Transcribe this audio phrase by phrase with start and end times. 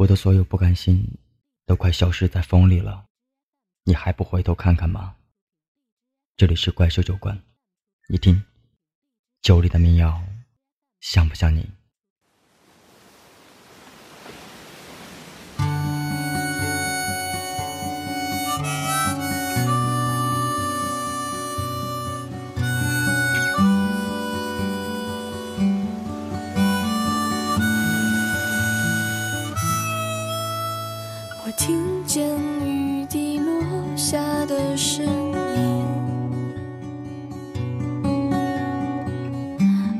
[0.00, 1.06] 我的所有不甘心
[1.66, 3.04] 都快消失在风里了，
[3.84, 5.14] 你还不回头看看吗？
[6.38, 7.38] 这里是怪兽酒馆，
[8.08, 8.42] 你听，
[9.42, 10.18] 酒里的民谣
[11.00, 11.70] 像不像你？
[31.50, 33.60] 我听见雨滴落
[33.96, 35.04] 下的声
[35.56, 35.84] 音，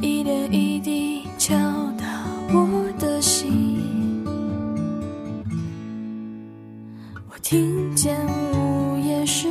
[0.00, 1.56] 一点一滴敲
[1.98, 2.06] 打
[2.54, 4.24] 我的心。
[7.28, 8.16] 我听见
[8.54, 9.48] 午夜时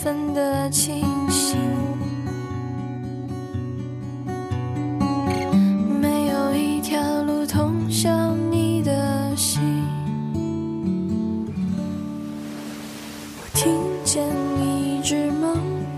[0.00, 1.04] 分的清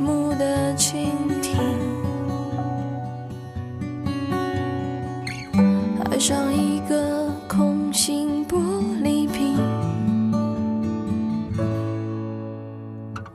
[0.07, 1.09] 盲目的蜻
[1.43, 1.59] 蜓，
[6.05, 8.57] 爱上一个空心玻
[9.03, 9.57] 璃瓶。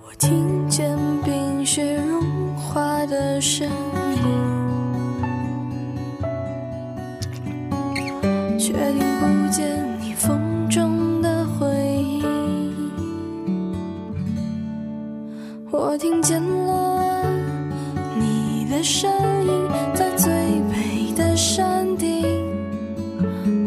[0.05, 4.23] 我听见冰雪融化的声音，
[8.57, 9.85] 却听不见
[15.73, 17.23] 我听见了
[18.19, 19.09] 你的声
[19.45, 20.29] 音，在最
[20.69, 22.25] 北的山顶。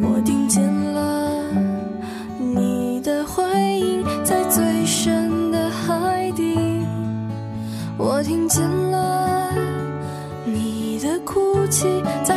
[0.02, 1.50] 我听见了
[2.38, 3.42] 你的回
[3.80, 6.58] 音，在最深的海底。
[7.96, 9.50] 我听见了
[10.44, 11.86] 你的哭泣，
[12.22, 12.33] 在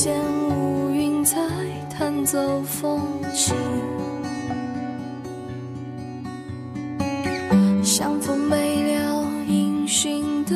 [0.00, 0.14] 见
[0.48, 1.36] 乌云在
[1.90, 3.00] 弹奏风
[3.34, 3.52] 琴，
[7.82, 10.54] 像风没了音讯的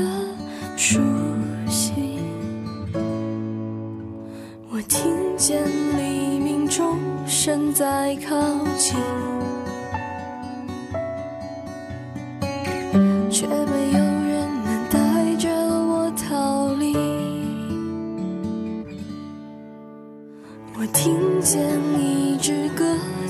[0.76, 1.00] 书
[1.68, 2.20] 信。
[4.70, 5.60] 我听见
[5.98, 8.36] 黎明钟声在靠
[8.78, 8.96] 近，
[13.28, 14.01] 却没有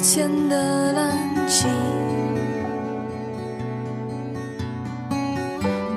[0.03, 1.71] 前的蓝鲸，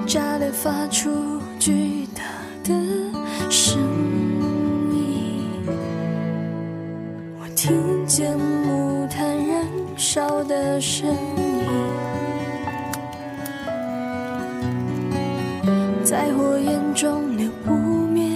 [0.05, 2.21] 炸裂发出巨大
[2.63, 2.71] 的
[3.49, 3.81] 声
[4.93, 5.41] 音。
[7.39, 9.65] 我听见木炭燃
[9.97, 11.65] 烧的声音，
[16.03, 18.34] 在火焰中留不灭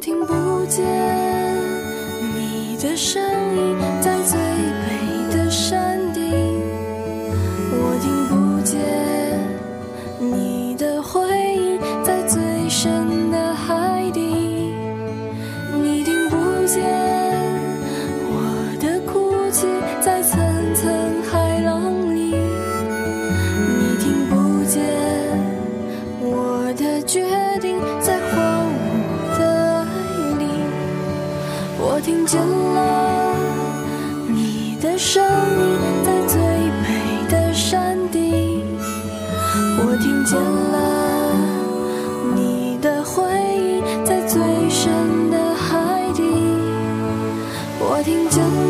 [0.00, 0.82] 听不见
[2.34, 3.22] 你的声
[3.54, 6.22] 音，在最北的山顶。
[7.70, 8.80] 我听不见
[10.18, 11.20] 你的回
[11.54, 12.40] 音，在最
[12.70, 14.20] 深的海底。
[15.82, 16.82] 你听不见
[18.24, 19.66] 我的哭泣，
[20.00, 20.40] 在层
[20.74, 20.90] 层
[21.30, 22.34] 海浪里。
[23.76, 24.80] 你听不见
[26.22, 27.22] 我的决
[27.60, 27.78] 定，
[32.30, 33.34] 见了
[34.28, 38.64] 你的声音在最美的山顶，
[39.78, 40.76] 我听见了
[42.36, 43.24] 你的回
[43.58, 46.22] 忆在最深的海底。
[47.80, 48.69] 我听见了。